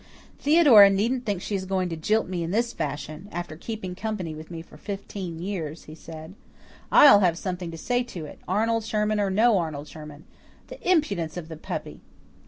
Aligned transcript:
"Theodora 0.39 0.89
needn't 0.89 1.27
think 1.27 1.43
she 1.43 1.53
is 1.53 1.65
going 1.65 1.87
to 1.89 1.95
jilt 1.95 2.27
me 2.27 2.41
in 2.41 2.49
this 2.49 2.73
fashion, 2.73 3.29
after 3.31 3.55
keeping 3.55 3.93
company 3.93 4.33
with 4.33 4.49
me 4.49 4.63
for 4.63 4.75
fifteen 4.75 5.37
years," 5.37 5.83
he 5.83 5.93
said. 5.93 6.33
"I'LL 6.91 7.19
have 7.19 7.37
something 7.37 7.69
to 7.69 7.77
say 7.77 8.01
to 8.05 8.25
it, 8.25 8.39
Arnold 8.47 8.83
Sherman 8.83 9.19
or 9.19 9.29
no 9.29 9.59
Arnold 9.59 9.87
Sherman. 9.87 10.25
The 10.69 10.81
impudence 10.89 11.37
of 11.37 11.49
the 11.49 11.55
puppy!" 11.57 12.01